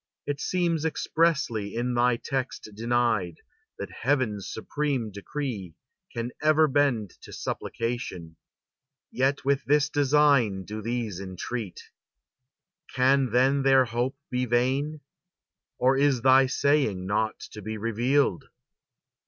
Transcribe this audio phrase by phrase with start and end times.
[0.25, 3.35] It seems expressly in thy text denied,
[3.77, 5.75] That Heaven's supreme decree
[6.11, 8.35] can ever bend To supplication;
[9.11, 11.83] yet with this design Do these entreat.
[12.95, 15.01] Can then their hope be vain?
[15.77, 18.45] Or is thy saying not to be revealed?"